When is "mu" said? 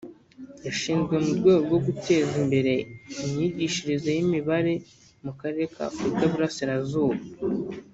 1.23-1.31, 5.23-5.31